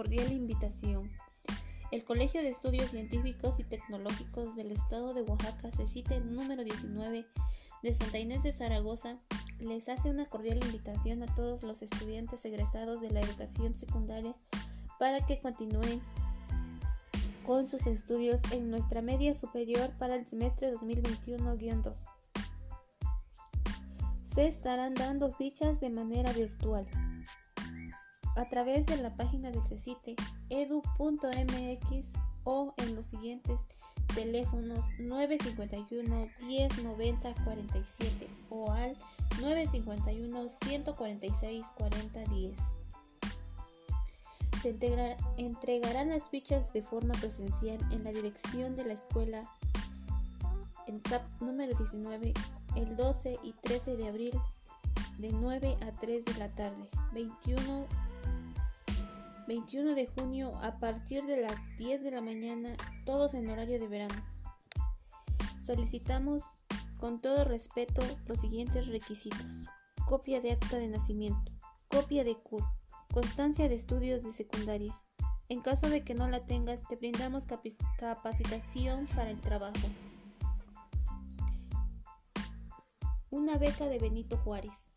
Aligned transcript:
cordial 0.00 0.32
invitación. 0.32 1.10
El 1.90 2.04
Colegio 2.04 2.40
de 2.40 2.48
Estudios 2.48 2.88
Científicos 2.88 3.60
y 3.60 3.64
Tecnológicos 3.64 4.56
del 4.56 4.72
Estado 4.72 5.12
de 5.12 5.20
Oaxaca, 5.20 5.68
el 6.08 6.34
número 6.34 6.64
19 6.64 7.26
de 7.82 7.94
Santa 7.94 8.18
Inés 8.18 8.42
de 8.42 8.50
Zaragoza, 8.50 9.16
les 9.58 9.90
hace 9.90 10.08
una 10.08 10.24
cordial 10.24 10.56
invitación 10.64 11.22
a 11.22 11.26
todos 11.34 11.64
los 11.64 11.82
estudiantes 11.82 12.42
egresados 12.46 13.02
de 13.02 13.10
la 13.10 13.20
educación 13.20 13.74
secundaria 13.74 14.34
para 14.98 15.26
que 15.26 15.38
continúen 15.38 16.00
con 17.46 17.66
sus 17.66 17.86
estudios 17.86 18.40
en 18.52 18.70
nuestra 18.70 19.02
media 19.02 19.34
superior 19.34 19.90
para 19.98 20.14
el 20.14 20.24
semestre 20.24 20.72
2021-2. 20.72 21.94
Se 24.34 24.46
estarán 24.46 24.94
dando 24.94 25.34
fichas 25.34 25.78
de 25.78 25.90
manera 25.90 26.32
virtual 26.32 26.86
a 28.36 28.44
través 28.48 28.86
de 28.86 28.96
la 28.96 29.14
página 29.16 29.50
del 29.50 29.66
CECITE 29.66 30.16
edu.mx 30.48 32.06
o 32.44 32.74
en 32.78 32.94
los 32.94 33.06
siguientes 33.06 33.58
teléfonos 34.14 34.84
951 34.98 36.28
1090 36.46 37.34
47 37.44 38.28
o 38.50 38.72
al 38.72 38.96
951 39.40 40.48
146 40.64 41.66
40 41.76 42.24
10. 42.24 42.56
Se 44.62 44.76
entregarán 45.38 46.10
las 46.10 46.28
fichas 46.28 46.72
de 46.72 46.82
forma 46.82 47.14
presencial 47.14 47.78
en 47.92 48.04
la 48.04 48.12
dirección 48.12 48.76
de 48.76 48.84
la 48.84 48.92
escuela 48.92 49.50
en 50.86 51.02
SAP 51.02 51.22
número 51.40 51.74
19 51.76 52.34
el 52.76 52.96
12 52.96 53.38
y 53.42 53.52
13 53.52 53.96
de 53.96 54.08
abril 54.08 54.40
de 55.18 55.32
9 55.32 55.76
a 55.82 55.92
3 55.92 56.24
de 56.24 56.34
la 56.34 56.48
tarde, 56.48 56.88
21 57.12 57.86
21 59.50 59.96
de 59.96 60.06
junio 60.06 60.52
a 60.62 60.78
partir 60.78 61.24
de 61.24 61.40
las 61.40 61.56
10 61.76 62.04
de 62.04 62.12
la 62.12 62.20
mañana, 62.20 62.76
todos 63.04 63.34
en 63.34 63.50
horario 63.50 63.80
de 63.80 63.88
verano. 63.88 64.14
Solicitamos 65.60 66.44
con 66.98 67.20
todo 67.20 67.42
respeto 67.42 68.00
los 68.28 68.40
siguientes 68.40 68.86
requisitos. 68.86 69.44
Copia 70.06 70.40
de 70.40 70.52
acta 70.52 70.76
de 70.76 70.86
nacimiento, 70.86 71.50
copia 71.88 72.22
de 72.22 72.36
CUR, 72.36 72.62
constancia 73.12 73.68
de 73.68 73.74
estudios 73.74 74.22
de 74.22 74.32
secundaria. 74.32 74.96
En 75.48 75.62
caso 75.62 75.88
de 75.88 76.04
que 76.04 76.14
no 76.14 76.28
la 76.28 76.46
tengas, 76.46 76.86
te 76.86 76.94
brindamos 76.94 77.44
capacitación 77.98 79.08
para 79.16 79.30
el 79.30 79.40
trabajo. 79.40 79.88
Una 83.30 83.58
beca 83.58 83.86
de 83.86 83.98
Benito 83.98 84.36
Juárez. 84.36 84.92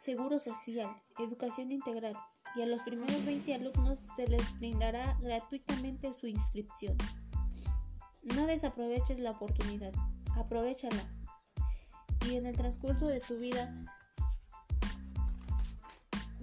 Seguro 0.00 0.38
social, 0.38 0.90
educación 1.18 1.70
integral 1.72 2.16
y 2.56 2.62
a 2.62 2.66
los 2.66 2.82
primeros 2.82 3.22
20 3.24 3.54
alumnos 3.54 3.98
se 4.16 4.26
les 4.26 4.58
brindará 4.58 5.18
gratuitamente 5.20 6.14
su 6.14 6.26
inscripción. 6.26 6.96
No 8.22 8.46
desaproveches 8.46 9.20
la 9.20 9.32
oportunidad, 9.32 9.92
aprovechala 10.36 11.04
y 12.26 12.36
en 12.36 12.46
el 12.46 12.56
transcurso 12.56 13.08
de 13.08 13.20
tu 13.20 13.36
vida 13.36 13.74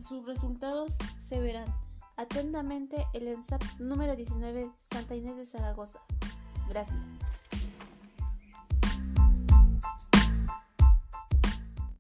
sus 0.08 0.26
resultados 0.28 0.96
se 1.18 1.40
verán. 1.40 1.68
Atentamente 2.16 3.06
el 3.14 3.28
ENSAP 3.28 3.62
número 3.80 4.16
19 4.16 4.72
Santa 4.80 5.16
Inés 5.16 5.38
de 5.38 5.46
Zaragoza. 5.46 6.00
Gracias. 6.70 7.17